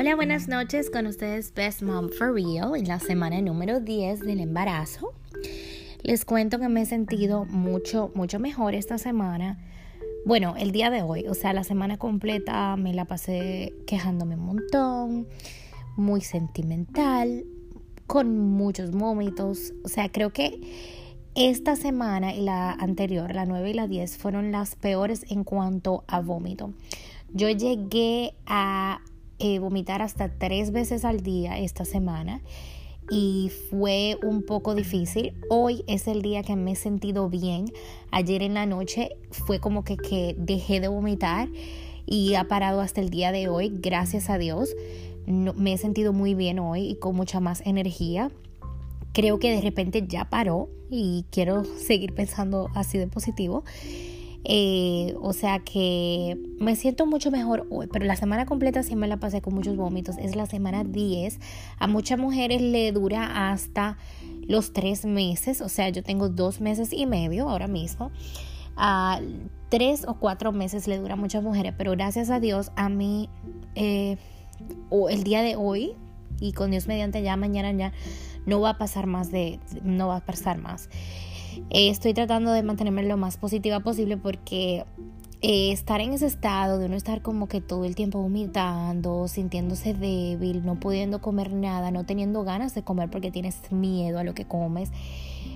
Hola, 0.00 0.16
buenas 0.16 0.48
noches 0.48 0.88
con 0.88 1.06
ustedes 1.06 1.52
Best 1.52 1.82
Mom 1.82 2.08
for 2.08 2.32
Real 2.32 2.74
en 2.74 2.88
la 2.88 2.98
semana 2.98 3.38
número 3.42 3.80
10 3.80 4.20
del 4.20 4.40
embarazo. 4.40 5.12
Les 6.02 6.24
cuento 6.24 6.58
que 6.58 6.70
me 6.70 6.80
he 6.80 6.86
sentido 6.86 7.44
mucho, 7.44 8.10
mucho 8.14 8.38
mejor 8.38 8.74
esta 8.74 8.96
semana. 8.96 9.58
Bueno, 10.24 10.54
el 10.56 10.72
día 10.72 10.88
de 10.88 11.02
hoy, 11.02 11.26
o 11.28 11.34
sea, 11.34 11.52
la 11.52 11.64
semana 11.64 11.98
completa 11.98 12.76
me 12.76 12.94
la 12.94 13.04
pasé 13.04 13.74
quejándome 13.86 14.36
un 14.36 14.46
montón, 14.46 15.28
muy 15.96 16.22
sentimental, 16.22 17.44
con 18.06 18.38
muchos 18.38 18.92
vómitos. 18.92 19.74
O 19.84 19.88
sea, 19.88 20.10
creo 20.10 20.32
que 20.32 20.62
esta 21.34 21.76
semana 21.76 22.34
y 22.34 22.40
la 22.40 22.72
anterior, 22.72 23.34
la 23.34 23.44
9 23.44 23.68
y 23.68 23.74
la 23.74 23.86
10, 23.86 24.16
fueron 24.16 24.50
las 24.50 24.76
peores 24.76 25.26
en 25.28 25.44
cuanto 25.44 26.04
a 26.08 26.20
vómito. 26.20 26.72
Yo 27.34 27.50
llegué 27.50 28.32
a 28.46 29.02
eh, 29.40 29.58
vomitar 29.58 30.02
hasta 30.02 30.28
tres 30.28 30.70
veces 30.70 31.04
al 31.04 31.22
día 31.22 31.58
esta 31.58 31.84
semana 31.84 32.40
y 33.10 33.50
fue 33.70 34.16
un 34.22 34.44
poco 34.44 34.74
difícil. 34.74 35.34
Hoy 35.50 35.84
es 35.88 36.06
el 36.06 36.22
día 36.22 36.42
que 36.42 36.54
me 36.56 36.72
he 36.72 36.76
sentido 36.76 37.28
bien. 37.28 37.66
Ayer 38.12 38.42
en 38.42 38.54
la 38.54 38.66
noche 38.66 39.16
fue 39.30 39.58
como 39.58 39.82
que, 39.82 39.96
que 39.96 40.36
dejé 40.38 40.80
de 40.80 40.88
vomitar 40.88 41.48
y 42.06 42.34
ha 42.34 42.44
parado 42.44 42.80
hasta 42.80 43.00
el 43.00 43.10
día 43.10 43.32
de 43.32 43.48
hoy, 43.48 43.72
gracias 43.72 44.30
a 44.30 44.38
Dios. 44.38 44.74
me 45.26 45.72
he 45.72 45.78
sentido 45.78 46.12
muy 46.12 46.34
bien 46.34 46.58
hoy 46.58 46.88
y 46.88 46.94
con 46.96 47.16
mucha 47.16 47.40
más 47.40 47.62
energía. 47.66 48.30
Creo 49.12 49.40
que 49.40 49.50
de 49.50 49.60
repente 49.60 50.04
ya 50.06 50.30
paró 50.30 50.68
y 50.88 51.24
quiero 51.30 51.64
seguir 51.86 52.14
pensando 52.14 52.68
así 52.74 52.98
de 52.98 53.06
positivo. 53.06 53.64
Eh, 54.44 55.14
o 55.20 55.32
sea 55.32 55.58
que 55.58 56.38
me 56.58 56.74
siento 56.74 57.04
mucho 57.06 57.30
mejor 57.30 57.66
hoy, 57.70 57.88
pero 57.92 58.06
la 58.06 58.16
semana 58.16 58.46
completa 58.46 58.82
sí 58.82 58.96
me 58.96 59.06
la 59.06 59.18
pasé 59.18 59.42
con 59.42 59.54
muchos 59.54 59.76
vómitos. 59.76 60.16
Es 60.18 60.36
la 60.36 60.46
semana 60.46 60.84
10. 60.84 61.38
A 61.78 61.86
muchas 61.86 62.18
mujeres 62.18 62.62
le 62.62 62.92
dura 62.92 63.50
hasta 63.50 63.98
los 64.46 64.72
tres 64.72 65.04
meses. 65.04 65.60
O 65.60 65.68
sea, 65.68 65.88
yo 65.90 66.02
tengo 66.02 66.28
dos 66.28 66.60
meses 66.60 66.92
y 66.92 67.06
medio 67.06 67.48
ahora 67.48 67.66
mismo. 67.66 68.10
a 68.76 69.20
tres 69.68 70.04
o 70.06 70.14
cuatro 70.14 70.52
meses 70.52 70.88
le 70.88 70.98
dura 70.98 71.14
a 71.14 71.16
muchas 71.16 71.42
mujeres, 71.42 71.74
pero 71.78 71.92
gracias 71.92 72.28
a 72.28 72.40
Dios 72.40 72.72
a 72.76 72.88
mí 72.88 73.30
eh, 73.76 74.16
el 75.08 75.22
día 75.22 75.42
de 75.42 75.56
hoy 75.56 75.94
y 76.40 76.52
con 76.52 76.70
Dios 76.70 76.88
mediante 76.88 77.22
ya 77.22 77.36
mañana 77.36 77.72
ya 77.72 77.92
no 78.46 78.60
va 78.60 78.70
a 78.70 78.78
pasar 78.78 79.06
más 79.06 79.30
de 79.30 79.60
no 79.82 80.08
va 80.08 80.16
a 80.16 80.24
pasar 80.24 80.58
más. 80.58 80.88
Eh, 81.70 81.90
estoy 81.90 82.14
tratando 82.14 82.52
de 82.52 82.62
mantenerme 82.62 83.02
lo 83.04 83.16
más 83.16 83.36
positiva 83.36 83.80
posible 83.80 84.16
porque 84.16 84.84
eh, 85.42 85.72
estar 85.72 86.00
en 86.00 86.12
ese 86.12 86.26
estado 86.26 86.78
de 86.78 86.88
no 86.88 86.96
estar 86.96 87.22
como 87.22 87.48
que 87.48 87.60
todo 87.60 87.84
el 87.84 87.94
tiempo 87.94 88.20
vomitando, 88.20 89.28
sintiéndose 89.28 89.94
débil, 89.94 90.64
no 90.64 90.78
pudiendo 90.78 91.20
comer 91.20 91.52
nada, 91.52 91.90
no 91.90 92.04
teniendo 92.04 92.44
ganas 92.44 92.74
de 92.74 92.82
comer 92.82 93.10
porque 93.10 93.30
tienes 93.30 93.56
miedo 93.70 94.18
a 94.18 94.24
lo 94.24 94.34
que 94.34 94.44
comes, 94.44 94.90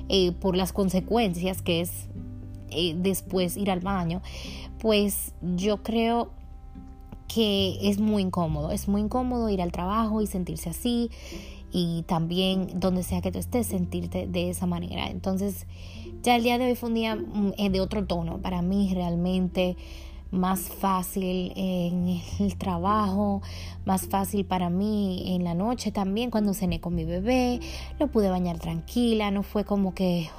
eh, 0.08 0.32
por 0.32 0.56
las 0.56 0.72
consecuencias 0.72 1.62
que 1.62 1.80
es 1.80 2.08
después 2.96 3.56
ir 3.56 3.70
al 3.70 3.78
baño, 3.78 4.20
pues 4.78 5.32
yo 5.56 5.84
creo 5.84 6.30
que 7.28 7.78
es 7.88 7.98
muy 7.98 8.22
incómodo, 8.22 8.70
es 8.70 8.88
muy 8.88 9.00
incómodo 9.00 9.48
ir 9.48 9.62
al 9.62 9.72
trabajo 9.72 10.22
y 10.22 10.26
sentirse 10.26 10.70
así 10.70 11.10
y 11.76 12.04
también 12.06 12.68
donde 12.78 13.02
sea 13.02 13.20
que 13.20 13.32
tú 13.32 13.40
estés 13.40 13.66
sentirte 13.66 14.28
de 14.28 14.48
esa 14.48 14.64
manera. 14.64 15.08
Entonces 15.08 15.66
ya 16.22 16.36
el 16.36 16.44
día 16.44 16.56
de 16.56 16.66
hoy 16.66 16.76
fue 16.76 16.88
un 16.88 16.94
día 16.94 17.16
mm, 17.16 17.54
eh, 17.58 17.68
de 17.68 17.80
otro 17.80 18.06
tono 18.06 18.38
para 18.38 18.62
mí 18.62 18.92
realmente 18.94 19.76
más 20.30 20.60
fácil 20.60 21.52
en 21.56 22.20
el 22.38 22.56
trabajo, 22.58 23.42
más 23.84 24.06
fácil 24.06 24.44
para 24.44 24.70
mí 24.70 25.34
en 25.34 25.42
la 25.42 25.54
noche 25.54 25.90
también 25.90 26.30
cuando 26.30 26.54
cené 26.54 26.80
con 26.80 26.94
mi 26.94 27.04
bebé, 27.04 27.58
lo 27.98 28.06
pude 28.06 28.30
bañar 28.30 28.60
tranquila, 28.60 29.32
no 29.32 29.42
fue 29.42 29.64
como 29.64 29.94
que 29.94 30.30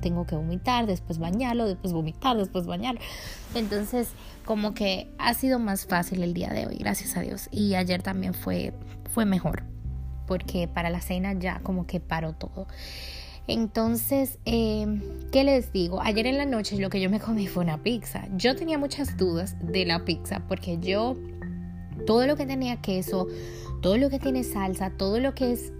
tengo 0.00 0.26
que 0.26 0.34
vomitar, 0.34 0.86
después 0.86 1.20
bañarlo, 1.20 1.64
después 1.64 1.92
vomitar, 1.92 2.36
después 2.36 2.66
bañarlo. 2.66 3.00
Entonces, 3.54 4.08
como 4.44 4.74
que 4.74 5.08
ha 5.18 5.32
sido 5.34 5.60
más 5.60 5.86
fácil 5.86 6.24
el 6.24 6.34
día 6.34 6.48
de 6.48 6.66
hoy, 6.66 6.74
gracias 6.78 7.16
a 7.16 7.20
Dios. 7.20 7.48
Y 7.52 7.76
ayer 7.76 8.02
también 8.02 8.34
fue, 8.34 8.74
fue 9.12 9.24
mejor 9.24 9.71
porque 10.32 10.66
para 10.66 10.88
la 10.88 11.02
cena 11.02 11.34
ya 11.34 11.60
como 11.62 11.86
que 11.86 12.00
paró 12.00 12.32
todo. 12.32 12.66
Entonces, 13.46 14.38
eh, 14.46 14.86
¿qué 15.30 15.44
les 15.44 15.74
digo? 15.74 16.00
Ayer 16.00 16.26
en 16.26 16.38
la 16.38 16.46
noche 16.46 16.78
lo 16.78 16.88
que 16.88 17.02
yo 17.02 17.10
me 17.10 17.20
comí 17.20 17.46
fue 17.48 17.62
una 17.62 17.82
pizza. 17.82 18.26
Yo 18.34 18.56
tenía 18.56 18.78
muchas 18.78 19.18
dudas 19.18 19.56
de 19.60 19.84
la 19.84 20.06
pizza 20.06 20.40
porque 20.48 20.78
yo, 20.78 21.18
todo 22.06 22.26
lo 22.26 22.34
que 22.36 22.46
tenía 22.46 22.80
queso, 22.80 23.26
todo 23.82 23.98
lo 23.98 24.08
que 24.08 24.18
tiene 24.18 24.42
salsa, 24.42 24.88
todo 24.88 25.20
lo 25.20 25.34
que 25.34 25.52
es, 25.52 25.70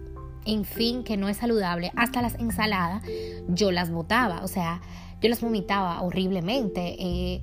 en 0.44 0.66
fin, 0.66 1.02
que 1.02 1.16
no 1.16 1.30
es 1.30 1.38
saludable, 1.38 1.92
hasta 1.96 2.20
las 2.20 2.34
ensaladas, 2.34 3.02
yo 3.48 3.72
las 3.72 3.91
botaba. 3.91 4.44
O 4.44 4.48
sea, 4.48 4.82
yo 5.22 5.30
las 5.30 5.41
vomitaba 5.41 6.02
horriblemente. 6.02 6.96
Eh, 6.98 7.42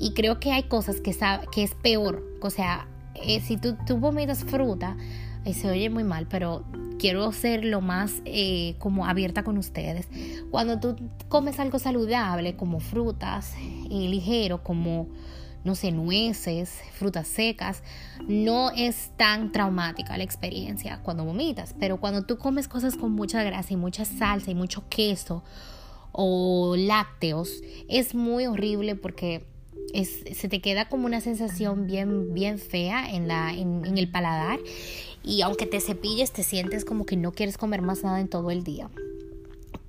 y 0.00 0.12
creo 0.12 0.40
que 0.40 0.50
hay 0.50 0.64
cosas 0.64 1.00
que, 1.00 1.14
que 1.52 1.62
es 1.62 1.76
peor. 1.76 2.24
O 2.42 2.50
sea, 2.50 2.88
eh, 3.14 3.40
si 3.42 3.58
tú 3.58 3.76
vomitas 3.98 4.42
fruta, 4.42 4.96
se 5.44 5.70
oye 5.70 5.90
muy 5.90 6.04
mal, 6.04 6.26
pero 6.28 6.64
quiero 6.98 7.30
ser 7.32 7.64
lo 7.64 7.80
más 7.80 8.22
eh, 8.24 8.74
como 8.78 9.06
abierta 9.06 9.44
con 9.44 9.56
ustedes. 9.58 10.08
Cuando 10.50 10.78
tú 10.80 10.96
comes 11.28 11.58
algo 11.58 11.78
saludable, 11.78 12.56
como 12.56 12.80
frutas, 12.80 13.54
y 13.88 14.08
ligero, 14.08 14.62
como, 14.62 15.08
no 15.64 15.74
sé, 15.74 15.92
nueces, 15.92 16.80
frutas 16.92 17.28
secas, 17.28 17.82
no 18.26 18.70
es 18.70 19.12
tan 19.16 19.52
traumática 19.52 20.16
la 20.16 20.24
experiencia 20.24 21.00
cuando 21.02 21.24
vomitas. 21.24 21.74
Pero 21.78 21.98
cuando 21.98 22.22
tú 22.24 22.38
comes 22.38 22.68
cosas 22.68 22.96
con 22.96 23.12
mucha 23.12 23.42
grasa 23.42 23.72
y 23.72 23.76
mucha 23.76 24.04
salsa 24.04 24.50
y 24.50 24.54
mucho 24.54 24.84
queso 24.88 25.42
o 26.12 26.74
lácteos, 26.76 27.62
es 27.88 28.14
muy 28.14 28.46
horrible 28.46 28.94
porque 28.96 29.46
se 29.94 30.48
te 30.48 30.60
queda 30.60 30.88
como 30.88 31.06
una 31.06 31.20
sensación 31.20 31.86
bien, 31.86 32.34
bien 32.34 32.58
fea 32.58 33.10
en, 33.10 33.28
la, 33.28 33.52
en, 33.52 33.96
el 33.96 34.10
paladar 34.10 34.60
y 35.24 35.42
aunque 35.42 35.66
te 35.66 35.80
cepilles 35.80 36.32
te 36.32 36.42
sientes 36.42 36.84
como 36.84 37.06
que 37.06 37.16
no 37.16 37.32
quieres 37.32 37.58
comer 37.58 37.82
más 37.82 38.02
nada 38.02 38.20
en 38.20 38.28
todo 38.28 38.50
el 38.50 38.64
día. 38.64 38.90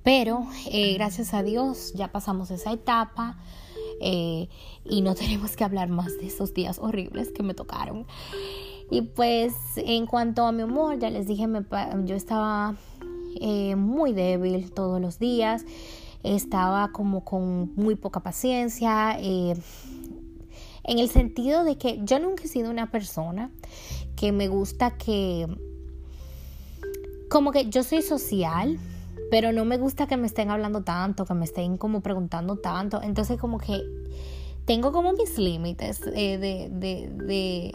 Pero 0.02 0.46
eh, 0.70 0.94
gracias 0.94 1.34
a 1.34 1.42
Dios 1.42 1.92
ya 1.94 2.10
pasamos 2.10 2.50
esa 2.50 2.72
etapa 2.72 3.38
eh, 4.00 4.48
y 4.84 5.02
no 5.02 5.14
tenemos 5.16 5.56
que 5.56 5.64
hablar 5.64 5.88
más 5.88 6.16
de 6.18 6.26
esos 6.26 6.54
días 6.54 6.78
horribles 6.78 7.30
que 7.32 7.42
me 7.42 7.54
tocaron. 7.54 8.06
Y 8.90 9.02
pues 9.02 9.52
en 9.76 10.06
cuanto 10.06 10.44
a 10.44 10.52
mi 10.52 10.64
humor, 10.64 10.98
ya 10.98 11.10
les 11.10 11.28
dije, 11.28 11.46
yo 12.04 12.16
estaba 12.16 12.74
eh, 13.40 13.76
muy 13.76 14.12
débil 14.12 14.72
todos 14.72 15.00
los 15.00 15.20
días 15.20 15.64
estaba 16.22 16.92
como 16.92 17.24
con 17.24 17.74
muy 17.76 17.94
poca 17.94 18.20
paciencia, 18.20 19.16
eh, 19.18 19.54
en 20.84 20.98
el 20.98 21.08
sentido 21.08 21.64
de 21.64 21.76
que 21.76 22.00
yo 22.04 22.18
nunca 22.18 22.44
he 22.44 22.48
sido 22.48 22.70
una 22.70 22.90
persona 22.90 23.50
que 24.16 24.32
me 24.32 24.48
gusta 24.48 24.96
que, 24.96 25.46
como 27.28 27.52
que 27.52 27.68
yo 27.70 27.82
soy 27.82 28.02
social, 28.02 28.78
pero 29.30 29.52
no 29.52 29.64
me 29.64 29.78
gusta 29.78 30.06
que 30.06 30.16
me 30.16 30.26
estén 30.26 30.50
hablando 30.50 30.82
tanto, 30.82 31.24
que 31.24 31.34
me 31.34 31.44
estén 31.44 31.76
como 31.76 32.00
preguntando 32.00 32.56
tanto, 32.56 33.00
entonces 33.02 33.38
como 33.38 33.58
que 33.58 33.80
tengo 34.64 34.92
como 34.92 35.12
mis 35.12 35.38
límites 35.38 36.00
eh, 36.14 36.38
de, 36.38 36.68
de, 36.70 37.10
de, 37.24 37.72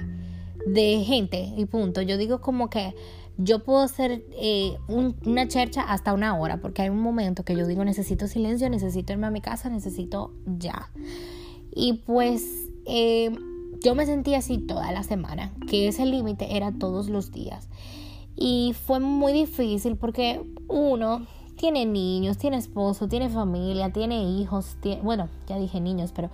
de 0.67 1.03
gente 1.03 1.53
y 1.57 1.65
punto. 1.65 2.01
Yo 2.01 2.17
digo 2.17 2.41
como 2.41 2.69
que 2.69 2.93
yo 3.37 3.63
puedo 3.63 3.79
hacer 3.79 4.23
eh, 4.31 4.77
una 4.87 5.47
chercha 5.47 5.81
hasta 5.81 6.13
una 6.13 6.37
hora, 6.37 6.57
porque 6.57 6.83
hay 6.83 6.89
un 6.89 7.01
momento 7.01 7.43
que 7.43 7.55
yo 7.55 7.67
digo 7.67 7.83
necesito 7.83 8.27
silencio, 8.27 8.69
necesito 8.69 9.13
irme 9.13 9.27
a 9.27 9.31
mi 9.31 9.41
casa, 9.41 9.69
necesito 9.69 10.33
ya. 10.45 10.89
Y 11.73 11.93
pues 12.05 12.69
eh, 12.85 13.35
yo 13.81 13.95
me 13.95 14.05
sentí 14.05 14.35
así 14.35 14.57
toda 14.57 14.91
la 14.91 15.03
semana, 15.03 15.53
que 15.67 15.87
ese 15.87 16.05
límite 16.05 16.55
era 16.55 16.71
todos 16.71 17.09
los 17.09 17.31
días. 17.31 17.67
Y 18.35 18.73
fue 18.85 18.99
muy 18.99 19.33
difícil 19.33 19.95
porque 19.97 20.41
uno, 20.67 21.25
tiene 21.55 21.85
niños, 21.85 22.37
tiene 22.37 22.57
esposo, 22.57 23.07
tiene 23.07 23.29
familia, 23.29 23.91
tiene 23.91 24.23
hijos, 24.23 24.77
bueno, 25.03 25.29
ya 25.47 25.57
dije 25.57 25.79
niños, 25.79 26.11
pero 26.13 26.29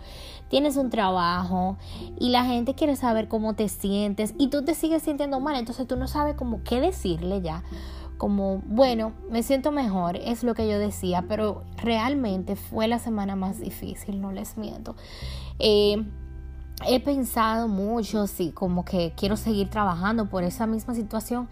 tienes 0.50 0.78
un 0.78 0.90
trabajo 0.90 1.78
y 2.20 2.30
la 2.30 2.46
gente 2.46 2.74
quiere 2.74 2.96
saber 2.96 3.28
cómo 3.28 3.54
te 3.54 3.70
sientes 3.70 4.34
y 4.38 4.48
tú 4.48 4.64
te 4.64 4.74
sigues 4.74 5.04
sintiendo 5.04 5.40
mal, 5.40 5.56
entonces 5.56 5.88
tú 5.88 5.96
no 5.96 6.08
sabes 6.08 6.36
cómo 6.36 6.62
qué 6.64 6.82
decirle 6.82 7.42
ya. 7.42 7.64
Como, 8.18 8.62
bueno, 8.68 9.14
me 9.32 9.42
siento 9.42 9.72
mejor, 9.72 10.16
es 10.16 10.44
lo 10.44 10.54
que 10.54 10.68
yo 10.70 10.78
decía, 10.78 11.26
pero 11.28 11.64
realmente 11.78 12.56
fue 12.56 12.88
la 12.88 13.00
semana 13.00 13.36
más 13.36 13.60
difícil, 13.60 14.22
no 14.22 14.32
les 14.32 14.58
miento. 14.58 14.96
Eh, 15.58 16.06
he 16.88 17.00
pensado 17.00 17.68
mucho, 17.68 18.28
sí, 18.28 18.52
como 18.52 18.86
que 18.86 19.14
quiero 19.16 19.38
seguir 19.38 19.70
trabajando 19.70 20.30
por 20.30 20.44
esa 20.44 20.68
misma 20.68 20.94
situación 20.94 21.48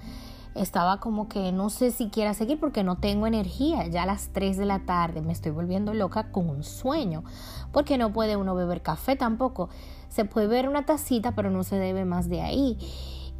estaba 0.61 0.99
como 0.99 1.27
que 1.27 1.51
no 1.51 1.69
sé 1.69 1.91
si 1.91 2.09
quiera 2.09 2.33
seguir 2.33 2.59
porque 2.59 2.83
no 2.83 2.97
tengo 2.97 3.27
energía. 3.27 3.87
Ya 3.87 4.03
a 4.03 4.05
las 4.05 4.29
3 4.29 4.57
de 4.57 4.65
la 4.65 4.79
tarde 4.79 5.21
me 5.21 5.33
estoy 5.33 5.51
volviendo 5.51 5.93
loca 5.93 6.31
con 6.31 6.49
un 6.49 6.63
sueño. 6.63 7.23
Porque 7.71 7.97
no 7.97 8.11
puede 8.11 8.35
uno 8.35 8.55
beber 8.55 8.81
café 8.81 9.15
tampoco. 9.15 9.69
Se 10.09 10.25
puede 10.25 10.47
beber 10.47 10.67
una 10.67 10.85
tacita, 10.85 11.33
pero 11.33 11.49
no 11.49 11.63
se 11.63 11.77
debe 11.77 12.05
más 12.05 12.29
de 12.29 12.41
ahí. 12.41 12.77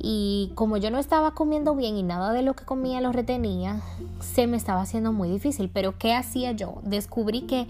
Y 0.02 0.52
como 0.56 0.78
yo 0.78 0.92
no 0.92 0.98
estaba 0.98 1.34
comiendo 1.34 1.76
bien 1.76 1.98
y 1.98 2.04
nada 2.04 2.32
de 2.32 2.42
lo 2.42 2.56
que 2.56 2.64
comía 2.64 3.02
lo 3.02 3.12
retenía, 3.12 3.82
se 4.22 4.48
me 4.48 4.56
estaba 4.56 4.82
haciendo 4.82 5.12
muy 5.12 5.30
difícil. 5.30 5.70
Pero 5.74 5.98
¿qué 5.98 6.14
hacía 6.14 6.54
yo? 6.54 6.76
Descubrí 6.84 7.42
que 7.42 7.68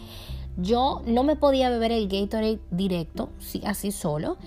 yo 0.57 1.01
no 1.05 1.23
me 1.23 1.35
podía 1.35 1.69
beber 1.69 1.91
el 1.91 2.07
Gatorade 2.07 2.59
directo, 2.69 3.29
así 3.65 3.91
solo, 3.91 4.37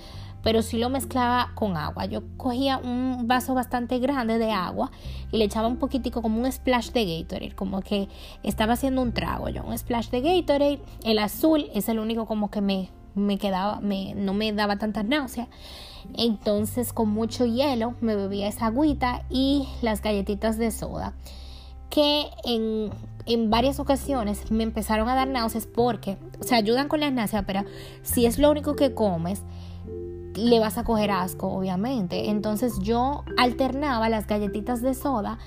pero 0.42 0.62
sí 0.62 0.78
lo 0.78 0.88
mezclaba 0.90 1.52
con 1.54 1.76
agua. 1.76 2.06
Yo 2.06 2.22
cogía 2.36 2.78
un 2.78 3.26
vaso 3.26 3.54
bastante 3.54 3.98
grande 3.98 4.38
de 4.38 4.50
agua 4.50 4.90
y 5.30 5.38
le 5.38 5.44
echaba 5.44 5.68
un 5.68 5.76
poquitico 5.76 6.22
como 6.22 6.40
un 6.40 6.50
splash 6.50 6.90
de 6.90 7.04
Gatorade, 7.04 7.54
como 7.54 7.80
que 7.82 8.08
estaba 8.42 8.74
haciendo 8.74 9.02
un 9.02 9.12
trago 9.12 9.48
yo, 9.48 9.62
un 9.64 9.76
splash 9.76 10.08
de 10.10 10.20
Gatorade. 10.20 10.80
El 11.04 11.18
azul 11.18 11.70
es 11.74 11.88
el 11.88 11.98
único 11.98 12.26
como 12.26 12.50
que 12.50 12.60
me, 12.60 12.90
me 13.14 13.38
quedaba, 13.38 13.80
me, 13.80 14.14
no 14.14 14.34
me 14.34 14.52
daba 14.52 14.76
tanta 14.76 15.02
náusea. 15.02 15.48
Entonces 16.14 16.92
con 16.92 17.10
mucho 17.10 17.46
hielo 17.46 17.94
me 18.00 18.16
bebía 18.16 18.48
esa 18.48 18.66
agüita 18.66 19.24
y 19.30 19.68
las 19.82 20.02
galletitas 20.02 20.58
de 20.58 20.70
soda 20.70 21.14
que 21.90 22.30
en, 22.44 22.90
en, 23.26 23.50
varias 23.50 23.78
ocasiones 23.78 24.50
me 24.50 24.62
empezaron 24.62 25.10
a 25.10 25.14
dar 25.14 25.28
náuseas 25.28 25.66
porque, 25.66 26.16
o 26.40 26.42
sea, 26.42 26.56
ayudan 26.56 26.88
con 26.88 27.00
la 27.00 27.10
náuseas, 27.10 27.44
pero 27.46 27.64
si 28.00 28.24
es 28.24 28.38
lo 28.38 28.50
único 28.50 28.76
que 28.76 28.94
comes, 28.94 29.42
le 30.34 30.60
vas 30.60 30.78
a 30.78 30.84
coger 30.84 31.10
asco, 31.10 31.48
obviamente. 31.48 32.30
Entonces 32.30 32.78
yo 32.80 33.24
alternaba 33.36 34.08
las 34.08 34.26
galletitas 34.26 34.82
de 34.82 34.94
soda 34.94 35.38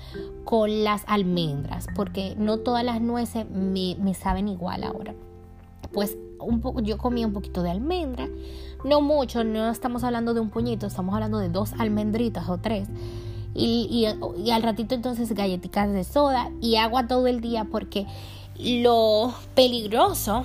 con 0.44 0.84
las 0.84 1.02
almendras, 1.06 1.86
porque 1.94 2.34
no 2.38 2.58
todas 2.58 2.84
las 2.84 3.00
nueces 3.00 3.48
me, 3.50 3.96
me 3.98 4.14
saben 4.14 4.48
igual 4.48 4.84
ahora. 4.84 5.14
Pues 5.92 6.16
un 6.38 6.60
poco, 6.60 6.80
yo 6.80 6.98
comía 6.98 7.26
un 7.26 7.32
poquito 7.32 7.62
de 7.62 7.70
almendra, 7.70 8.28
no 8.84 9.00
mucho, 9.00 9.44
no 9.44 9.70
estamos 9.70 10.04
hablando 10.04 10.34
de 10.34 10.40
un 10.40 10.50
puñito, 10.50 10.86
estamos 10.86 11.14
hablando 11.14 11.38
de 11.38 11.48
dos 11.48 11.72
almendritas 11.78 12.48
o 12.48 12.58
tres. 12.58 12.88
Y, 13.54 14.06
y, 14.36 14.50
al 14.50 14.62
ratito 14.62 14.94
entonces 14.94 15.32
galletitas 15.32 15.90
de 15.90 16.04
soda 16.04 16.50
y 16.60 16.76
agua 16.76 17.06
todo 17.06 17.26
el 17.26 17.40
día 17.40 17.64
porque 17.64 18.06
lo 18.58 19.32
peligroso 19.54 20.44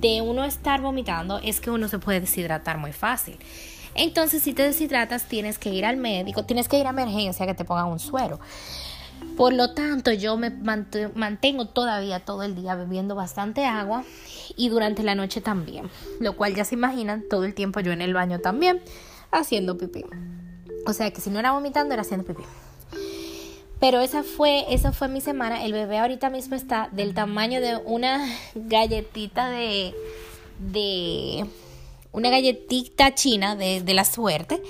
de 0.00 0.20
uno 0.20 0.44
estar 0.44 0.82
vomitando 0.82 1.38
es 1.38 1.62
que 1.62 1.70
uno 1.70 1.88
se 1.88 1.98
puede 1.98 2.20
deshidratar 2.20 2.76
muy 2.76 2.92
fácil. 2.92 3.38
Entonces 3.94 4.42
si 4.42 4.52
te 4.52 4.62
deshidratas 4.62 5.24
tienes 5.24 5.58
que 5.58 5.70
ir 5.70 5.84
al 5.84 5.96
médico, 5.96 6.44
tienes 6.44 6.68
que 6.68 6.78
ir 6.78 6.86
a 6.86 6.90
emergencia 6.90 7.46
que 7.46 7.54
te 7.54 7.64
pongan 7.64 7.88
un 7.88 7.98
suero. 7.98 8.40
Por 9.36 9.52
lo 9.52 9.72
tanto, 9.72 10.12
yo 10.12 10.36
me 10.36 10.50
mantengo 10.50 11.66
todavía 11.66 12.20
todo 12.20 12.42
el 12.42 12.54
día 12.54 12.74
bebiendo 12.74 13.14
bastante 13.14 13.64
agua 13.64 14.04
y 14.56 14.68
durante 14.68 15.02
la 15.02 15.14
noche 15.14 15.40
también, 15.40 15.88
lo 16.20 16.36
cual 16.36 16.54
ya 16.54 16.64
se 16.64 16.74
imaginan 16.74 17.24
todo 17.30 17.44
el 17.44 17.54
tiempo 17.54 17.80
yo 17.80 17.92
en 17.92 18.02
el 18.02 18.12
baño 18.12 18.40
también 18.40 18.82
haciendo 19.30 19.78
pipí. 19.78 20.04
O 20.86 20.92
sea 20.92 21.10
que 21.12 21.20
si 21.20 21.30
no 21.30 21.38
era 21.38 21.52
vomitando 21.52 21.94
era 21.94 22.02
haciendo 22.02 22.26
pipí. 22.26 22.42
Pero 23.80 24.00
esa 24.00 24.22
fue, 24.22 24.64
esa 24.72 24.92
fue 24.92 25.08
mi 25.08 25.20
semana. 25.20 25.64
El 25.64 25.72
bebé 25.72 25.98
ahorita 25.98 26.30
mismo 26.30 26.54
está 26.54 26.88
del 26.92 27.14
tamaño 27.14 27.60
de 27.60 27.76
una 27.84 28.24
galletita 28.54 29.50
de, 29.50 29.92
de 30.60 31.46
una 32.12 32.30
galletita 32.30 33.14
china 33.14 33.56
de, 33.56 33.82
de 33.82 33.94
la 33.94 34.04
suerte 34.04 34.62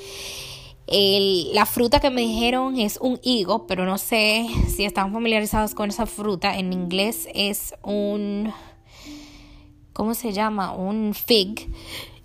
la 0.92 1.66
fruta 1.66 2.00
que 2.00 2.10
me 2.10 2.20
dijeron 2.22 2.78
es 2.78 2.98
un 3.00 3.18
higo, 3.22 3.66
pero 3.66 3.84
no 3.84 3.98
sé 3.98 4.46
si 4.68 4.84
están 4.84 5.12
familiarizados 5.12 5.74
con 5.74 5.88
esa 5.90 6.06
fruta. 6.06 6.56
En 6.56 6.72
inglés 6.72 7.28
es 7.34 7.74
un, 7.82 8.52
¿cómo 9.92 10.14
se 10.14 10.32
llama? 10.32 10.72
Un 10.72 11.14
fig. 11.14 11.70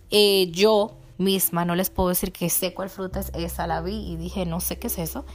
Eh, 0.09 0.49
yo 0.51 0.97
misma 1.17 1.65
no 1.65 1.75
les 1.75 1.89
puedo 1.89 2.09
decir 2.09 2.31
que 2.31 2.49
sé 2.49 2.73
cuál 2.73 2.89
fruta 2.89 3.19
es 3.19 3.31
esa, 3.33 3.65
la 3.67 3.81
vi 3.81 3.95
y 3.95 4.17
dije, 4.17 4.45
no 4.45 4.59
sé 4.59 4.77
qué 4.77 4.87
es 4.87 4.97
eso. 4.97 5.25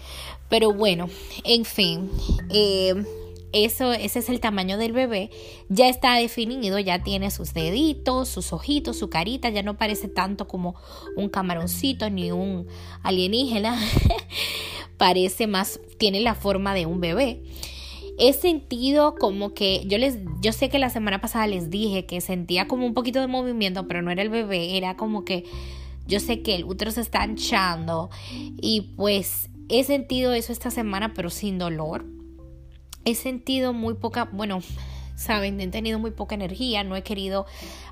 Pero 0.49 0.73
bueno, 0.73 1.09
en 1.45 1.65
fin. 1.65 2.11
Eh, 2.51 3.05
eso, 3.53 3.93
ese 3.93 4.21
es 4.21 4.29
el 4.29 4.41
tamaño 4.41 4.79
del 4.79 4.93
bebé, 4.93 5.31
ya 5.69 5.89
está 5.89 6.15
definido, 6.17 6.79
ya 6.79 7.03
tiene 7.03 7.31
sus 7.31 7.53
deditos, 7.53 8.29
sus 8.29 8.53
ojitos, 8.53 8.99
su 8.99 9.11
carita, 9.11 9.51
ya 9.51 9.63
no 9.63 9.77
parece 9.77 10.09
tanto 10.09 10.49
como 10.49 10.75
un 11.17 11.29
camaroncito 11.29 12.09
ni 12.11 12.33
un 12.33 12.67
alienígena, 13.03 13.79
parece 14.97 15.47
más, 15.47 15.81
tiene 15.99 16.21
la 16.21 16.35
forma 16.35 16.75
de 16.75 16.87
un 16.87 17.01
bebé. 17.01 17.43
He 18.19 18.33
sentido 18.35 19.15
como 19.15 19.55
que 19.55 19.85
yo 19.87 19.99
les, 19.99 20.19
yo 20.41 20.53
sé 20.53 20.69
que 20.69 20.79
la 20.79 20.91
semana 20.91 21.21
pasada 21.21 21.47
les 21.47 21.71
dije 21.71 22.07
que 22.07 22.21
sentía 22.21 22.69
como 22.69 22.87
un 22.87 22.95
poquito 22.95 23.21
de 23.21 23.27
movimiento, 23.27 23.89
pero 23.89 24.03
no 24.03 24.11
era 24.11 24.23
el 24.23 24.31
bebé, 24.31 24.77
era 24.77 24.97
como 24.97 25.25
que 25.25 25.45
yo 26.07 26.21
sé 26.21 26.43
que 26.43 26.55
el 26.55 26.65
útero 26.65 26.91
se 26.91 27.01
está 27.01 27.25
hinchando 27.25 28.11
y 28.61 28.93
pues 28.97 29.49
he 29.69 29.85
sentido 29.85 30.33
eso 30.33 30.53
esta 30.53 30.71
semana, 30.71 31.15
pero 31.15 31.31
sin 31.31 31.59
dolor 31.59 32.05
he 33.05 33.15
sentido 33.15 33.73
muy 33.73 33.95
poca, 33.95 34.29
bueno, 34.33 34.61
saben, 35.17 35.61
he 35.61 35.69
tenido 35.69 35.99
muy 35.99 36.11
poca 36.11 36.35
energía, 36.35 36.85
no 36.85 36.97
he 36.97 37.03
querido 37.03 37.47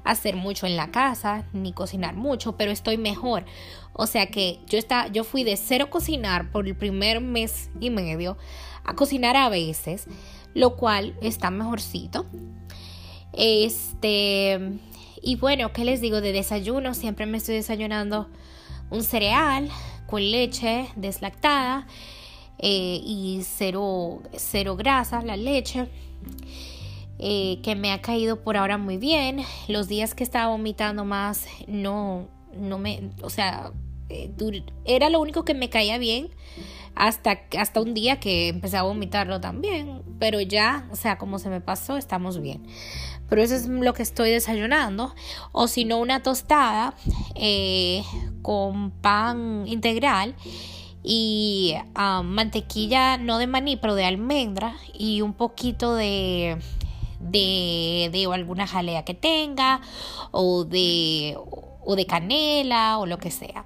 hacer 0.05 0.37
mucho 0.37 0.67
en 0.67 0.77
la 0.77 0.91
casa, 0.91 1.47
ni 1.53 1.73
cocinar 1.73 2.15
mucho, 2.15 2.57
pero 2.57 2.71
estoy 2.71 2.97
mejor. 2.97 3.45
O 3.93 4.07
sea 4.07 4.27
que 4.27 4.61
yo, 4.67 4.79
está, 4.79 5.09
yo 5.09 5.25
fui 5.25 5.45
de 5.45 5.57
cero 5.57 5.91
cocinar 5.91 6.51
por 6.51 6.67
el 6.67 6.77
primer 6.77 7.21
mes 7.21 7.71
y 7.81 7.91
medio 7.91 8.37
a 8.85 8.95
cocinar 8.95 9.37
a 9.37 9.49
veces, 9.49 10.07
lo 10.55 10.77
cual 10.77 11.17
está 11.23 11.51
mejorcito. 11.51 12.27
Este, 13.33 14.59
y 15.23 15.37
bueno, 15.37 15.73
¿qué 15.73 15.85
les 15.85 16.01
digo? 16.01 16.21
De 16.21 16.33
desayuno, 16.33 16.95
siempre 16.95 17.27
me 17.27 17.39
estoy 17.39 17.57
desayunando 17.57 18.29
un 18.91 19.05
cereal 19.05 19.71
con 20.07 20.29
leche 20.31 20.89
deslactada 20.97 21.87
eh, 22.63 23.01
y 23.03 23.41
cero, 23.43 24.23
cero 24.37 24.77
grasa, 24.77 25.23
la 25.23 25.37
leche. 25.37 25.89
Eh, 27.23 27.61
que 27.63 27.75
me 27.75 27.93
ha 27.93 28.01
caído 28.01 28.43
por 28.43 28.57
ahora 28.57 28.79
muy 28.79 28.97
bien. 28.97 29.43
Los 29.69 29.89
días 29.89 30.15
que 30.15 30.25
estaba 30.25 30.49
vomitando 30.49 31.05
más, 31.05 31.47
no, 31.67 32.29
no 32.55 32.79
me, 32.79 33.11
o 33.23 33.29
sea, 33.29 33.73
eh, 34.09 34.33
era 34.87 35.11
lo 35.11 35.21
único 35.21 35.45
que 35.45 35.53
me 35.53 35.69
caía 35.69 35.99
bien 35.99 36.31
hasta, 36.95 37.43
hasta 37.59 37.83
un 37.83 37.93
día 37.93 38.21
que 38.21 38.49
empecé 38.49 38.79
a 38.79 38.83
vomitarlo 38.83 39.41
también. 39.41 40.03
Pero 40.19 40.41
ya, 40.41 40.87
o 40.91 40.97
sea, 40.97 41.19
como 41.19 41.39
se 41.39 41.51
me 41.51 41.61
pasó, 41.61 41.99
estamos 41.99 42.41
bien. 42.41 42.67
Pero 43.29 43.43
eso 43.43 43.55
es 43.55 43.67
lo 43.67 43.93
que 43.93 44.03
estoy 44.03 44.31
desayunando. 44.31 45.15
O 45.53 45.69
si 45.69 45.85
no, 45.85 45.99
una 45.99 46.23
tostada 46.23 46.95
con 48.43 48.91
pan 48.91 49.65
integral 49.67 50.35
y 51.03 51.75
ah, 51.95 52.23
mantequilla 52.23 53.17
no 53.17 53.39
de 53.39 53.47
maní 53.47 53.77
pero 53.77 53.95
de 53.95 54.05
almendra 54.05 54.77
y 54.93 55.23
un 55.23 55.33
poquito 55.33 55.95
de 55.95 56.59
de, 57.21 58.09
de 58.13 58.27
alguna 58.33 58.67
jalea 58.67 59.05
que 59.05 59.15
tenga 59.15 59.81
o 60.31 60.65
de 60.65 61.37
o 61.83 61.97
de 61.97 62.07
canela 62.07 62.99
o 62.99 63.07
lo 63.07 63.19
que 63.19 63.31
sea. 63.31 63.65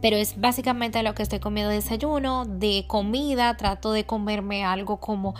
Pero 0.00 0.16
es 0.16 0.40
básicamente 0.40 1.02
lo 1.02 1.14
que 1.14 1.22
estoy 1.22 1.38
comiendo 1.38 1.70
de 1.70 1.76
desayuno 1.76 2.44
de 2.44 2.84
comida 2.88 3.56
trato 3.56 3.92
de 3.92 4.04
comerme 4.04 4.64
algo 4.64 4.98
como 4.98 5.34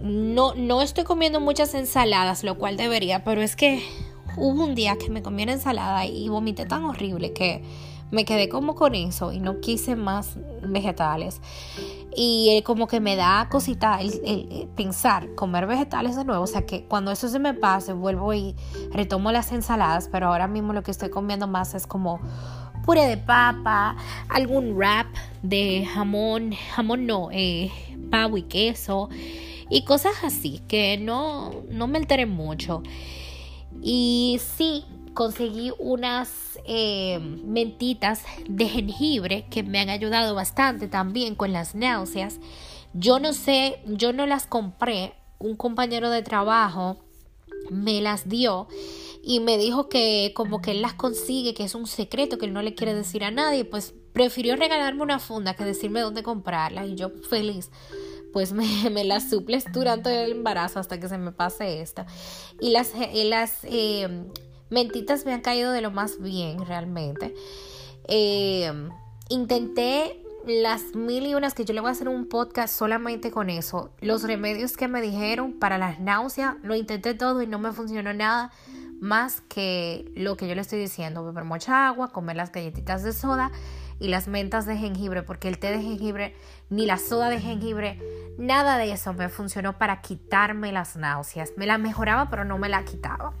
no 0.00 0.54
no 0.54 0.82
estoy 0.82 1.04
comiendo 1.04 1.40
muchas 1.40 1.74
ensaladas 1.74 2.44
lo 2.44 2.58
cual 2.58 2.76
debería 2.76 3.24
pero 3.24 3.42
es 3.42 3.56
que 3.56 3.82
hubo 4.36 4.64
un 4.64 4.74
día 4.74 4.96
que 4.96 5.08
me 5.08 5.22
comí 5.22 5.44
una 5.44 5.52
ensalada 5.52 6.04
y 6.04 6.28
vomité 6.28 6.66
tan 6.66 6.84
horrible 6.84 7.32
que 7.32 7.62
me 8.10 8.24
quedé 8.24 8.48
como 8.48 8.74
con 8.74 8.94
eso 8.94 9.32
y 9.32 9.40
no 9.40 9.60
quise 9.60 9.96
más 9.96 10.38
vegetales. 10.62 11.40
Y 12.16 12.62
como 12.64 12.86
que 12.86 13.00
me 13.00 13.16
da 13.16 13.48
cosita 13.50 14.00
el, 14.00 14.68
pensar 14.76 15.34
comer 15.34 15.66
vegetales 15.66 16.16
de 16.16 16.24
nuevo. 16.24 16.44
O 16.44 16.46
sea 16.46 16.64
que 16.64 16.84
cuando 16.84 17.10
eso 17.10 17.28
se 17.28 17.38
me 17.38 17.54
pase, 17.54 17.92
vuelvo 17.92 18.32
y 18.34 18.54
retomo 18.92 19.32
las 19.32 19.50
ensaladas. 19.52 20.08
Pero 20.12 20.28
ahora 20.28 20.46
mismo 20.46 20.72
lo 20.72 20.82
que 20.82 20.92
estoy 20.92 21.10
comiendo 21.10 21.48
más 21.48 21.74
es 21.74 21.86
como 21.86 22.20
puré 22.84 23.06
de 23.06 23.16
papa, 23.16 23.96
algún 24.28 24.76
wrap 24.76 25.06
de 25.42 25.86
jamón, 25.92 26.52
jamón 26.74 27.06
no, 27.06 27.30
eh, 27.32 27.72
pavo 28.10 28.36
y 28.36 28.42
queso 28.42 29.08
y 29.70 29.84
cosas 29.84 30.12
así 30.22 30.60
que 30.68 30.98
no, 30.98 31.50
no 31.70 31.86
me 31.88 31.98
alteré 31.98 32.26
mucho. 32.26 32.82
Y 33.82 34.40
sí, 34.56 34.84
conseguí 35.14 35.72
unas 35.78 36.58
eh, 36.66 37.18
mentitas 37.18 38.22
de 38.48 38.68
jengibre 38.68 39.46
que 39.50 39.62
me 39.62 39.80
han 39.80 39.88
ayudado 39.88 40.34
bastante 40.34 40.88
también 40.88 41.34
con 41.34 41.52
las 41.52 41.74
náuseas. 41.74 42.40
Yo 42.92 43.18
no 43.18 43.32
sé, 43.32 43.80
yo 43.86 44.12
no 44.12 44.26
las 44.26 44.46
compré, 44.46 45.14
un 45.38 45.56
compañero 45.56 46.10
de 46.10 46.22
trabajo 46.22 46.98
me 47.70 48.00
las 48.00 48.28
dio 48.28 48.68
y 49.22 49.40
me 49.40 49.56
dijo 49.56 49.88
que 49.88 50.32
como 50.34 50.60
que 50.60 50.72
él 50.72 50.82
las 50.82 50.94
consigue, 50.94 51.54
que 51.54 51.64
es 51.64 51.74
un 51.74 51.86
secreto 51.86 52.36
que 52.36 52.46
él 52.46 52.52
no 52.52 52.62
le 52.62 52.74
quiere 52.74 52.94
decir 52.94 53.24
a 53.24 53.30
nadie, 53.30 53.64
pues 53.64 53.94
prefirió 54.12 54.56
regalarme 54.56 55.02
una 55.02 55.18
funda 55.18 55.54
que 55.54 55.64
decirme 55.64 56.00
dónde 56.00 56.22
comprarla 56.22 56.86
y 56.86 56.94
yo 56.94 57.10
feliz 57.28 57.70
pues 58.34 58.52
me, 58.52 58.66
me 58.90 59.04
las 59.04 59.30
suples 59.30 59.64
durante 59.72 60.24
el 60.24 60.32
embarazo 60.32 60.80
hasta 60.80 61.00
que 61.00 61.08
se 61.08 61.16
me 61.16 61.32
pase 61.32 61.80
esta. 61.80 62.06
Y 62.60 62.70
las, 62.70 62.92
las 63.14 63.60
eh, 63.64 64.26
mentitas 64.74 65.24
me 65.24 65.32
han 65.32 65.40
caído 65.40 65.72
de 65.72 65.80
lo 65.80 65.90
más 65.90 66.20
bien 66.20 66.66
realmente. 66.66 67.34
Eh, 68.08 68.70
intenté 69.30 70.20
las 70.46 70.94
mil 70.94 71.26
y 71.26 71.34
unas 71.34 71.54
que 71.54 71.64
yo 71.64 71.72
le 71.72 71.80
voy 71.80 71.88
a 71.88 71.92
hacer 71.92 72.08
un 72.08 72.28
podcast 72.28 72.76
solamente 72.76 73.30
con 73.30 73.48
eso. 73.48 73.90
Los 74.00 74.24
remedios 74.24 74.76
que 74.76 74.88
me 74.88 75.00
dijeron 75.00 75.54
para 75.54 75.78
las 75.78 76.00
náuseas, 76.00 76.56
lo 76.62 76.74
intenté 76.74 77.14
todo 77.14 77.40
y 77.40 77.46
no 77.46 77.58
me 77.58 77.72
funcionó 77.72 78.12
nada 78.12 78.52
más 79.00 79.40
que 79.42 80.10
lo 80.14 80.36
que 80.36 80.48
yo 80.48 80.54
le 80.54 80.60
estoy 80.60 80.78
diciendo, 80.78 81.24
beber 81.24 81.44
mucha 81.44 81.88
agua, 81.88 82.12
comer 82.12 82.36
las 82.36 82.52
galletitas 82.52 83.02
de 83.02 83.12
soda 83.12 83.50
y 84.00 84.08
las 84.08 84.28
mentas 84.28 84.66
de 84.66 84.76
jengibre, 84.76 85.22
porque 85.22 85.48
el 85.48 85.58
té 85.58 85.70
de 85.70 85.80
jengibre 85.80 86.34
ni 86.68 86.84
la 86.84 86.98
soda 86.98 87.30
de 87.30 87.40
jengibre, 87.40 88.00
nada 88.38 88.76
de 88.76 88.92
eso 88.92 89.12
me 89.14 89.28
funcionó 89.28 89.78
para 89.78 90.00
quitarme 90.00 90.72
las 90.72 90.96
náuseas. 90.96 91.52
Me 91.56 91.66
la 91.66 91.78
mejoraba, 91.78 92.28
pero 92.28 92.44
no 92.44 92.58
me 92.58 92.68
la 92.68 92.84
quitaba. 92.84 93.32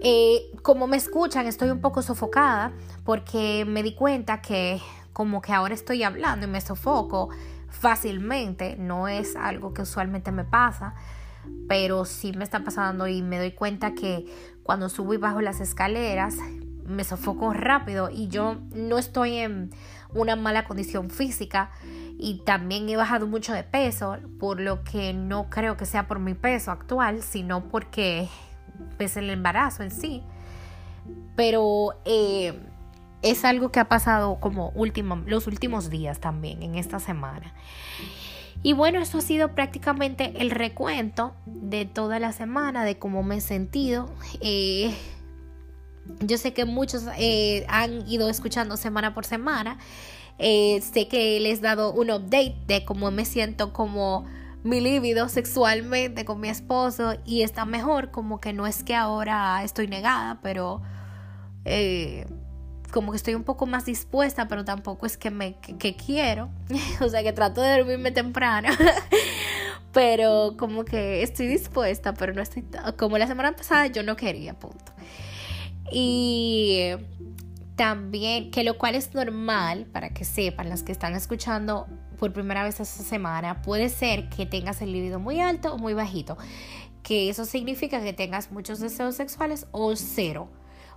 Eh, 0.00 0.50
como 0.62 0.86
me 0.86 0.96
escuchan, 0.96 1.46
estoy 1.46 1.70
un 1.70 1.80
poco 1.80 2.02
sofocada 2.02 2.72
porque 3.04 3.64
me 3.66 3.82
di 3.82 3.94
cuenta 3.94 4.40
que 4.40 4.80
como 5.12 5.42
que 5.42 5.52
ahora 5.52 5.74
estoy 5.74 6.04
hablando 6.04 6.46
y 6.46 6.50
me 6.50 6.60
sofoco 6.60 7.30
fácilmente, 7.68 8.76
no 8.76 9.08
es 9.08 9.34
algo 9.34 9.74
que 9.74 9.82
usualmente 9.82 10.30
me 10.30 10.44
pasa, 10.44 10.94
pero 11.68 12.04
sí 12.04 12.32
me 12.32 12.44
está 12.44 12.62
pasando 12.62 13.08
y 13.08 13.22
me 13.22 13.38
doy 13.38 13.52
cuenta 13.52 13.94
que 13.94 14.26
cuando 14.62 14.88
subo 14.88 15.14
y 15.14 15.16
bajo 15.16 15.40
las 15.40 15.60
escaleras 15.60 16.36
me 16.86 17.04
sofoco 17.04 17.52
rápido 17.52 18.08
y 18.10 18.28
yo 18.28 18.58
no 18.72 18.98
estoy 18.98 19.36
en 19.38 19.70
una 20.14 20.36
mala 20.36 20.64
condición 20.64 21.10
física 21.10 21.70
y 22.18 22.42
también 22.44 22.88
he 22.88 22.96
bajado 22.96 23.26
mucho 23.26 23.52
de 23.52 23.62
peso, 23.62 24.16
por 24.38 24.60
lo 24.60 24.82
que 24.84 25.12
no 25.12 25.50
creo 25.50 25.76
que 25.76 25.86
sea 25.86 26.08
por 26.08 26.18
mi 26.18 26.34
peso 26.34 26.70
actual, 26.70 27.22
sino 27.22 27.68
porque 27.68 28.28
pues 28.96 29.16
el 29.16 29.30
embarazo 29.30 29.82
en 29.82 29.90
sí. 29.90 30.22
Pero 31.36 31.94
eh, 32.04 32.58
es 33.22 33.44
algo 33.44 33.70
que 33.70 33.80
ha 33.80 33.88
pasado 33.88 34.38
como 34.40 34.70
último, 34.70 35.16
los 35.26 35.46
últimos 35.46 35.90
días 35.90 36.20
también, 36.20 36.62
en 36.62 36.74
esta 36.74 36.98
semana. 36.98 37.54
Y 38.62 38.72
bueno, 38.72 39.00
eso 39.00 39.18
ha 39.18 39.20
sido 39.20 39.54
prácticamente 39.54 40.32
el 40.38 40.50
recuento 40.50 41.34
de 41.46 41.84
toda 41.84 42.18
la 42.18 42.32
semana, 42.32 42.84
de 42.84 42.98
cómo 42.98 43.22
me 43.22 43.36
he 43.36 43.40
sentido. 43.40 44.10
Eh, 44.40 44.92
yo 46.20 46.38
sé 46.38 46.52
que 46.52 46.64
muchos 46.64 47.04
eh, 47.18 47.64
han 47.68 48.08
ido 48.08 48.28
escuchando 48.28 48.76
semana 48.76 49.14
por 49.14 49.24
semana. 49.24 49.78
Sé 50.38 51.08
que 51.08 51.40
les 51.40 51.58
he 51.58 51.62
dado 51.62 51.92
un 51.92 52.10
update 52.10 52.56
de 52.66 52.84
cómo 52.84 53.10
me 53.10 53.24
siento 53.24 53.72
como 53.72 54.24
mi 54.64 54.80
líbido 54.80 55.28
sexualmente 55.28 56.24
con 56.24 56.40
mi 56.40 56.48
esposo 56.48 57.14
y 57.24 57.42
está 57.42 57.64
mejor, 57.64 58.10
como 58.10 58.40
que 58.40 58.52
no 58.52 58.66
es 58.66 58.82
que 58.82 58.94
ahora 58.94 59.62
estoy 59.64 59.86
negada, 59.88 60.40
pero 60.42 60.82
como 62.92 63.12
que 63.12 63.16
estoy 63.16 63.34
un 63.34 63.44
poco 63.44 63.66
más 63.66 63.84
dispuesta, 63.84 64.48
pero 64.48 64.64
tampoco 64.64 65.06
es 65.06 65.16
que 65.16 65.30
me 65.30 65.54
que, 65.56 65.96
quiero. 65.96 66.50
o 67.00 67.08
sea, 67.08 67.22
que 67.22 67.32
trato 67.32 67.60
de 67.60 67.78
dormirme 67.78 68.10
temprano. 68.10 68.68
pero 69.92 70.56
como 70.58 70.84
que 70.84 71.22
estoy 71.22 71.46
dispuesta, 71.46 72.14
pero 72.14 72.32
no 72.32 72.42
estoy 72.42 72.64
como 72.96 73.18
la 73.18 73.26
semana 73.26 73.54
pasada 73.54 73.86
yo 73.86 74.02
no 74.02 74.16
quería, 74.16 74.54
punto. 74.54 74.92
Y 75.90 76.90
también, 77.76 78.50
que 78.50 78.64
lo 78.64 78.76
cual 78.76 78.94
es 78.94 79.14
normal 79.14 79.86
para 79.92 80.10
que 80.10 80.24
sepan 80.24 80.68
las 80.68 80.82
que 80.82 80.92
están 80.92 81.14
escuchando 81.14 81.86
por 82.18 82.32
primera 82.32 82.62
vez 82.64 82.80
esta 82.80 83.04
semana, 83.04 83.62
puede 83.62 83.88
ser 83.88 84.28
que 84.28 84.46
tengas 84.46 84.82
el 84.82 84.92
libido 84.92 85.18
muy 85.20 85.40
alto 85.40 85.74
o 85.74 85.78
muy 85.78 85.94
bajito, 85.94 86.36
que 87.02 87.30
eso 87.30 87.44
significa 87.44 88.02
que 88.02 88.12
tengas 88.12 88.50
muchos 88.50 88.80
deseos 88.80 89.14
sexuales 89.14 89.66
o 89.70 89.94
cero. 89.96 90.48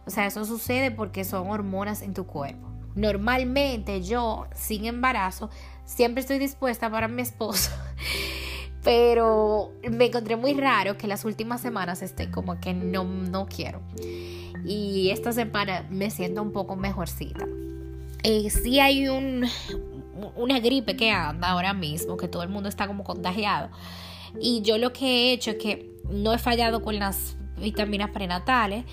O 0.05 0.09
sea, 0.09 0.25
eso 0.25 0.45
sucede 0.45 0.91
porque 0.91 1.23
son 1.23 1.49
hormonas 1.49 2.01
en 2.01 2.13
tu 2.13 2.25
cuerpo. 2.25 2.67
Normalmente 2.95 4.01
yo, 4.01 4.47
sin 4.55 4.85
embarazo, 4.85 5.49
siempre 5.85 6.21
estoy 6.21 6.39
dispuesta 6.39 6.89
para 6.89 7.07
mi 7.07 7.21
esposo. 7.21 7.71
Pero 8.83 9.73
me 9.89 10.05
encontré 10.05 10.35
muy 10.35 10.53
raro 10.55 10.97
que 10.97 11.07
las 11.07 11.23
últimas 11.23 11.61
semanas 11.61 12.01
esté 12.01 12.31
como 12.31 12.59
que 12.59 12.73
no, 12.73 13.03
no 13.03 13.45
quiero. 13.45 13.81
Y 14.65 15.11
esta 15.11 15.31
semana 15.31 15.85
me 15.91 16.09
siento 16.09 16.41
un 16.41 16.51
poco 16.51 16.75
mejorcita. 16.75 17.45
Eh, 18.23 18.49
sí 18.49 18.79
hay 18.79 19.07
un, 19.07 19.45
una 20.35 20.59
gripe 20.59 20.95
que 20.95 21.11
anda 21.11 21.49
ahora 21.49 21.73
mismo, 21.73 22.17
que 22.17 22.27
todo 22.27 22.43
el 22.43 22.49
mundo 22.49 22.69
está 22.69 22.87
como 22.87 23.03
contagiado. 23.03 23.69
Y 24.39 24.61
yo 24.61 24.77
lo 24.77 24.93
que 24.93 25.05
he 25.05 25.33
hecho 25.33 25.51
es 25.51 25.57
que 25.57 25.91
no 26.09 26.33
he 26.33 26.37
fallado 26.37 26.81
con 26.81 26.97
las 26.99 27.35
vitaminas 27.57 28.09
prenatales 28.11 28.85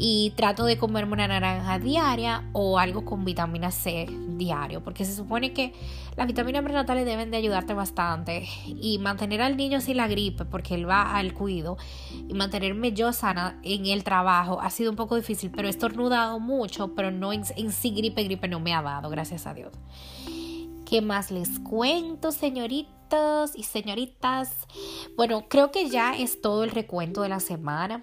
y 0.00 0.32
trato 0.36 0.64
de 0.64 0.78
comerme 0.78 1.14
una 1.14 1.26
naranja 1.26 1.80
diaria 1.80 2.44
o 2.52 2.78
algo 2.78 3.04
con 3.04 3.24
vitamina 3.24 3.72
C 3.72 4.06
diario, 4.36 4.82
porque 4.84 5.04
se 5.04 5.14
supone 5.14 5.52
que 5.52 5.72
las 6.16 6.28
vitaminas 6.28 6.62
prenatales 6.62 7.04
deben 7.04 7.32
de 7.32 7.36
ayudarte 7.36 7.74
bastante 7.74 8.48
y 8.66 8.98
mantener 8.98 9.42
al 9.42 9.56
niño 9.56 9.80
sin 9.80 9.96
la 9.96 10.06
gripe, 10.06 10.44
porque 10.44 10.76
él 10.76 10.88
va 10.88 11.16
al 11.16 11.34
cuido, 11.34 11.76
y 12.28 12.34
mantenerme 12.34 12.92
yo 12.92 13.12
sana 13.12 13.58
en 13.64 13.86
el 13.86 14.04
trabajo 14.04 14.60
ha 14.60 14.70
sido 14.70 14.90
un 14.90 14.96
poco 14.96 15.16
difícil, 15.16 15.50
pero 15.50 15.66
he 15.66 15.70
estornudado 15.70 16.38
mucho, 16.38 16.94
pero 16.94 17.10
no 17.10 17.32
en, 17.32 17.42
en 17.56 17.72
sí 17.72 17.90
gripe, 17.90 18.22
gripe 18.22 18.46
no 18.46 18.60
me 18.60 18.74
ha 18.74 18.82
dado, 18.82 19.10
gracias 19.10 19.48
a 19.48 19.54
Dios. 19.54 19.72
¿Qué 20.88 21.02
más 21.02 21.30
les 21.30 21.58
cuento, 21.58 22.32
señoritos 22.32 23.50
y 23.54 23.64
señoritas? 23.64 24.54
Bueno, 25.18 25.44
creo 25.46 25.70
que 25.70 25.90
ya 25.90 26.16
es 26.16 26.40
todo 26.40 26.64
el 26.64 26.70
recuento 26.70 27.20
de 27.20 27.28
la 27.28 27.40
semana. 27.40 28.02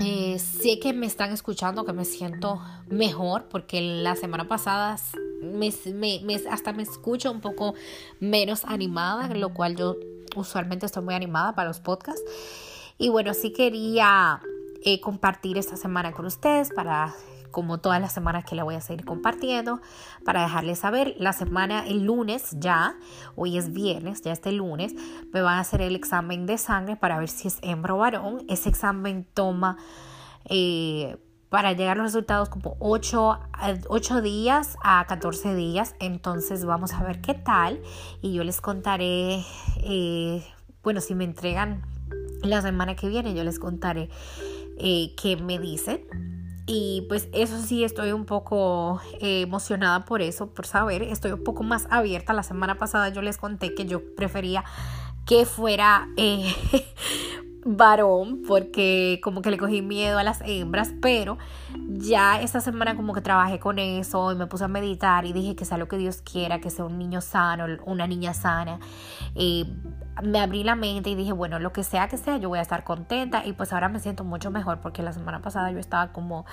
Eh, 0.00 0.38
sé 0.38 0.78
que 0.80 0.92
me 0.92 1.06
están 1.06 1.32
escuchando, 1.32 1.86
que 1.86 1.94
me 1.94 2.04
siento 2.04 2.60
mejor, 2.88 3.48
porque 3.48 3.80
la 3.80 4.16
semana 4.16 4.46
pasada 4.46 4.98
hasta 6.50 6.72
me 6.74 6.82
escucho 6.82 7.32
un 7.32 7.40
poco 7.40 7.72
menos 8.20 8.66
animada, 8.66 9.34
lo 9.34 9.54
cual 9.54 9.74
yo 9.74 9.96
usualmente 10.36 10.84
estoy 10.84 11.04
muy 11.04 11.14
animada 11.14 11.54
para 11.54 11.68
los 11.68 11.80
podcasts. 11.80 12.22
Y 12.98 13.08
bueno, 13.08 13.32
sí 13.32 13.50
quería 13.50 14.42
eh, 14.82 15.00
compartir 15.00 15.56
esta 15.56 15.78
semana 15.78 16.12
con 16.12 16.26
ustedes 16.26 16.68
para 16.74 17.14
como 17.54 17.78
todas 17.78 18.00
las 18.00 18.12
semanas 18.12 18.44
que 18.44 18.56
le 18.56 18.64
voy 18.64 18.74
a 18.74 18.80
seguir 18.80 19.04
compartiendo 19.04 19.80
para 20.24 20.42
dejarles 20.42 20.80
saber. 20.80 21.14
La 21.18 21.32
semana, 21.32 21.86
el 21.86 22.04
lunes 22.04 22.50
ya, 22.58 22.96
hoy 23.36 23.56
es 23.56 23.72
viernes, 23.72 24.22
ya 24.22 24.32
este 24.32 24.50
lunes, 24.50 24.92
me 25.32 25.40
van 25.40 25.58
a 25.58 25.60
hacer 25.60 25.80
el 25.80 25.94
examen 25.94 26.46
de 26.46 26.58
sangre 26.58 26.96
para 26.96 27.16
ver 27.16 27.28
si 27.28 27.46
es 27.46 27.58
hembra 27.62 27.94
o 27.94 27.98
varón. 27.98 28.44
Ese 28.48 28.68
examen 28.68 29.24
toma... 29.32 29.78
Eh, 30.46 31.16
para 31.48 31.72
llegar 31.72 31.96
a 31.96 32.02
los 32.02 32.12
resultados 32.12 32.48
como 32.48 32.76
8, 32.80 33.38
8, 33.86 34.22
días 34.22 34.76
a 34.82 35.06
14 35.06 35.54
días. 35.54 35.94
Entonces 36.00 36.64
vamos 36.64 36.92
a 36.94 37.04
ver 37.04 37.20
qué 37.20 37.34
tal. 37.34 37.80
Y 38.20 38.32
yo 38.32 38.42
les 38.42 38.60
contaré, 38.60 39.44
eh, 39.76 40.44
bueno, 40.82 41.00
si 41.00 41.14
me 41.14 41.22
entregan 41.22 41.82
la 42.42 42.60
semana 42.60 42.96
que 42.96 43.08
viene, 43.08 43.34
yo 43.34 43.44
les 43.44 43.60
contaré 43.60 44.10
eh, 44.78 45.14
qué 45.16 45.36
me 45.36 45.60
dicen. 45.60 46.43
Y 46.66 47.04
pues 47.08 47.28
eso 47.32 47.60
sí, 47.60 47.84
estoy 47.84 48.12
un 48.12 48.24
poco 48.24 49.00
eh, 49.20 49.42
emocionada 49.42 50.06
por 50.06 50.22
eso, 50.22 50.48
por 50.48 50.66
saber, 50.66 51.02
estoy 51.02 51.32
un 51.32 51.44
poco 51.44 51.62
más 51.62 51.86
abierta. 51.90 52.32
La 52.32 52.42
semana 52.42 52.76
pasada 52.76 53.10
yo 53.10 53.20
les 53.20 53.36
conté 53.36 53.74
que 53.74 53.84
yo 53.84 54.00
prefería 54.14 54.64
que 55.26 55.44
fuera 55.44 56.08
eh, 56.16 56.54
varón 57.66 58.42
porque 58.46 59.20
como 59.22 59.42
que 59.42 59.50
le 59.50 59.58
cogí 59.58 59.82
miedo 59.82 60.18
a 60.18 60.22
las 60.22 60.40
hembras, 60.42 60.92
pero 61.02 61.36
ya 61.88 62.40
esta 62.40 62.60
semana 62.60 62.96
como 62.96 63.12
que 63.12 63.20
trabajé 63.20 63.58
con 63.58 63.78
eso 63.78 64.32
y 64.32 64.36
me 64.36 64.46
puse 64.46 64.64
a 64.64 64.68
meditar 64.68 65.26
y 65.26 65.32
dije 65.32 65.56
que 65.56 65.64
sea 65.64 65.76
lo 65.76 65.88
que 65.88 65.98
Dios 65.98 66.22
quiera, 66.22 66.60
que 66.60 66.70
sea 66.70 66.86
un 66.86 66.98
niño 66.98 67.20
sano, 67.20 67.66
una 67.84 68.06
niña 68.06 68.32
sana. 68.32 68.80
Y 69.34 69.66
me 70.22 70.38
abrí 70.40 70.62
la 70.62 70.76
mente 70.76 71.10
y 71.10 71.14
dije, 71.14 71.32
bueno, 71.32 71.58
lo 71.58 71.72
que 71.72 71.82
sea 71.82 72.08
que 72.08 72.16
sea, 72.16 72.36
yo 72.36 72.48
voy 72.48 72.58
a 72.58 72.62
estar 72.62 72.84
contenta 72.84 73.44
y 73.44 73.52
pues 73.52 73.72
ahora 73.72 73.88
me 73.88 73.98
siento 73.98 74.24
mucho 74.24 74.50
mejor 74.50 74.78
porque 74.80 75.02
la 75.02 75.12
semana 75.12 75.40
pasada 75.40 75.70
yo 75.72 75.78
estaba 75.78 76.12
como, 76.12 76.46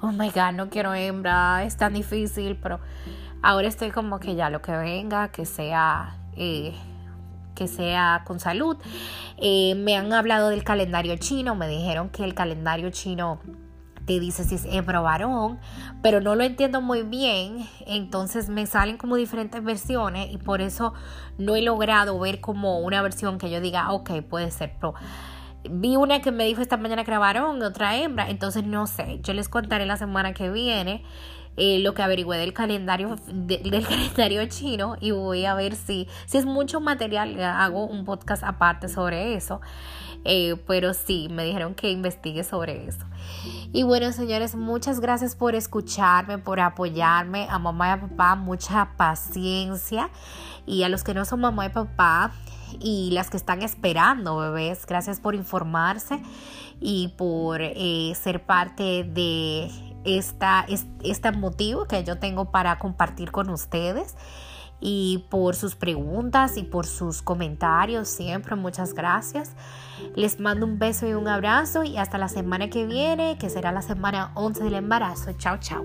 oh 0.00 0.12
my 0.12 0.30
god, 0.30 0.52
no 0.54 0.70
quiero 0.70 0.94
hembra, 0.94 1.64
es 1.64 1.76
tan 1.76 1.94
difícil, 1.94 2.56
pero 2.56 2.80
ahora 3.42 3.68
estoy 3.68 3.90
como 3.90 4.20
que 4.20 4.34
ya 4.34 4.50
lo 4.50 4.62
que 4.62 4.72
venga, 4.72 5.28
que 5.28 5.46
sea... 5.46 6.16
Eh, 6.36 6.74
que 7.54 7.68
sea 7.68 8.22
con 8.24 8.40
salud. 8.40 8.78
Eh, 9.36 9.74
me 9.74 9.94
han 9.94 10.10
hablado 10.14 10.48
del 10.48 10.64
calendario 10.64 11.16
chino, 11.18 11.54
me 11.54 11.68
dijeron 11.68 12.08
que 12.08 12.24
el 12.24 12.32
calendario 12.32 12.88
chino 12.88 13.40
te 14.06 14.20
dice 14.20 14.44
si 14.44 14.56
es 14.56 14.64
hembra 14.64 15.00
o 15.00 15.04
varón, 15.04 15.58
pero 16.02 16.20
no 16.20 16.34
lo 16.34 16.44
entiendo 16.44 16.80
muy 16.80 17.02
bien, 17.02 17.66
entonces 17.86 18.48
me 18.48 18.66
salen 18.66 18.96
como 18.96 19.16
diferentes 19.16 19.62
versiones 19.62 20.32
y 20.32 20.38
por 20.38 20.60
eso 20.60 20.94
no 21.38 21.56
he 21.56 21.62
logrado 21.62 22.18
ver 22.18 22.40
como 22.40 22.80
una 22.80 23.02
versión 23.02 23.38
que 23.38 23.50
yo 23.50 23.60
diga, 23.60 23.92
ok, 23.92 24.22
puede 24.22 24.50
ser, 24.50 24.74
pero 24.80 24.94
Vi 25.70 25.94
una 25.94 26.20
que 26.20 26.32
me 26.32 26.44
dijo 26.44 26.60
esta 26.60 26.76
mañana 26.76 27.04
que 27.04 27.12
era 27.12 27.20
varón, 27.20 27.62
otra 27.62 27.96
hembra, 27.96 28.28
entonces 28.28 28.64
no 28.64 28.88
sé, 28.88 29.20
yo 29.22 29.32
les 29.32 29.48
contaré 29.48 29.86
la 29.86 29.96
semana 29.96 30.34
que 30.34 30.50
viene 30.50 31.04
eh, 31.56 31.78
lo 31.80 31.92
que 31.92 32.02
averigüé 32.02 32.38
del 32.38 32.52
calendario 32.54 33.16
del 33.26 33.86
calendario 33.86 34.44
chino 34.46 34.96
y 35.00 35.10
voy 35.10 35.44
a 35.44 35.54
ver 35.54 35.76
si, 35.76 36.08
si 36.26 36.38
es 36.38 36.46
mucho 36.46 36.80
material, 36.80 37.38
hago 37.40 37.86
un 37.86 38.04
podcast 38.04 38.42
aparte 38.42 38.88
sobre 38.88 39.34
eso. 39.34 39.60
Eh, 40.24 40.56
pero 40.66 40.94
sí, 40.94 41.28
me 41.30 41.44
dijeron 41.44 41.74
que 41.74 41.90
investigue 41.90 42.44
sobre 42.44 42.86
eso. 42.86 43.04
Y 43.72 43.82
bueno, 43.82 44.12
señores, 44.12 44.54
muchas 44.54 45.00
gracias 45.00 45.34
por 45.34 45.54
escucharme, 45.54 46.38
por 46.38 46.60
apoyarme. 46.60 47.46
A 47.50 47.58
mamá 47.58 47.88
y 47.88 47.90
a 47.90 48.00
papá, 48.00 48.36
mucha 48.36 48.90
paciencia. 48.96 50.10
Y 50.66 50.82
a 50.84 50.88
los 50.88 51.02
que 51.02 51.14
no 51.14 51.24
son 51.24 51.40
mamá 51.40 51.66
y 51.66 51.70
papá 51.70 52.32
y 52.80 53.10
las 53.12 53.30
que 53.30 53.36
están 53.36 53.62
esperando 53.62 54.36
bebés, 54.38 54.86
gracias 54.86 55.20
por 55.20 55.34
informarse 55.34 56.22
y 56.80 57.08
por 57.16 57.60
eh, 57.60 58.12
ser 58.20 58.44
parte 58.44 59.04
de 59.04 59.70
esta, 60.04 60.66
este 61.02 61.32
motivo 61.32 61.86
que 61.86 62.02
yo 62.04 62.18
tengo 62.18 62.50
para 62.50 62.78
compartir 62.78 63.30
con 63.30 63.50
ustedes 63.50 64.16
y 64.82 65.24
por 65.30 65.54
sus 65.54 65.76
preguntas 65.76 66.56
y 66.56 66.64
por 66.64 66.86
sus 66.86 67.22
comentarios 67.22 68.08
siempre. 68.08 68.56
Muchas 68.56 68.92
gracias. 68.92 69.52
Les 70.16 70.40
mando 70.40 70.66
un 70.66 70.78
beso 70.78 71.06
y 71.06 71.14
un 71.14 71.28
abrazo 71.28 71.84
y 71.84 71.96
hasta 71.96 72.18
la 72.18 72.28
semana 72.28 72.68
que 72.68 72.84
viene, 72.84 73.38
que 73.38 73.48
será 73.48 73.70
la 73.70 73.82
semana 73.82 74.32
11 74.34 74.64
del 74.64 74.74
embarazo. 74.74 75.32
Chao, 75.38 75.58
chao. 75.58 75.84